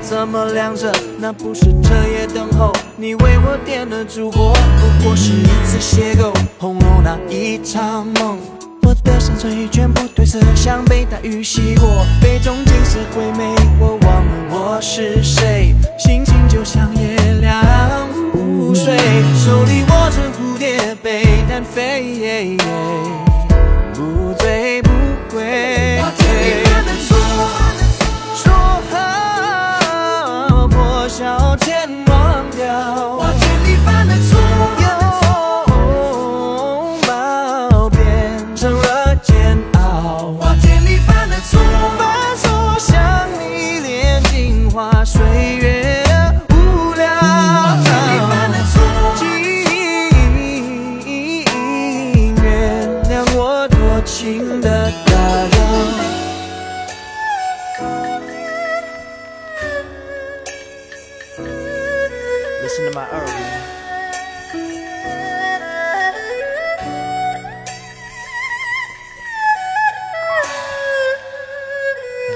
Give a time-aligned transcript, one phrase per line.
[0.00, 0.92] 怎么亮着？
[1.18, 8.38] 那不是彻夜等候，你为我点的烛火，不过是一次邂逅，红楼那一场梦。
[8.82, 18.96] 我的山水全部褪色，像被大雨洗过，杯中尽是鬼魅，我忘了我是谁，心情就像月亮无水，
[19.44, 20.27] 手里握着
[32.78, 34.38] 我，天里犯了错，
[34.82, 34.86] 拥
[37.06, 37.08] 抱
[37.90, 37.98] 变
[38.56, 39.78] 成了煎熬。
[40.38, 41.58] 我天里犯了错，
[41.98, 42.46] 犯错
[62.68, 63.32] Listen to my Irving.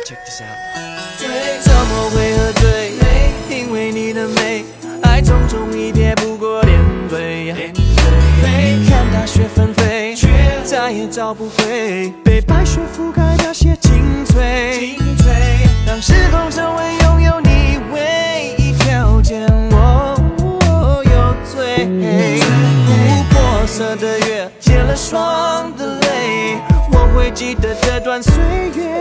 [0.07, 0.57] Check this out.
[1.19, 1.29] 醉
[1.61, 2.93] 怎么会喝醉？
[3.51, 4.65] 因为你的美，
[5.03, 6.81] 爱匆匆一瞥，不过点
[7.11, 7.53] 缀。
[8.89, 10.29] 看大雪纷飞，却
[10.65, 14.97] 再也找不回被白雪覆盖那些青翠。
[15.87, 16.51] 当时空
[23.73, 26.59] 色的月，结了霜的泪，
[26.93, 28.35] 我会记得这段岁
[28.75, 28.93] 月。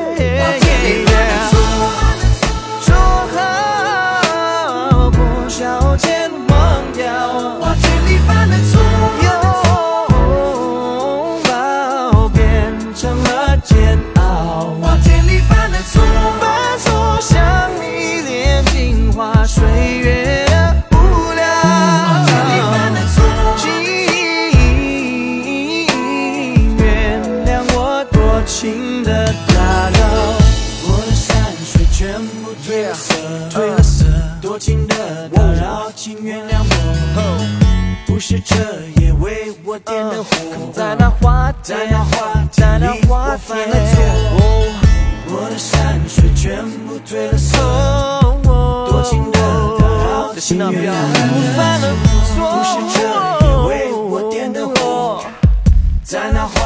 [34.61, 36.61] 情的打扰，请原谅
[37.15, 37.23] 我，
[38.05, 38.55] 不是彻
[38.97, 40.29] 夜为我点的火，
[40.71, 43.97] 在那花田，在那花在那花犯了错，
[45.29, 47.57] 我的山水全部褪了色，
[48.43, 49.39] 多情的
[49.79, 50.93] 打扰，请原谅
[52.37, 53.01] 我，不是彻
[53.47, 55.23] 夜为我点的火。
[56.03, 56.60] 在那花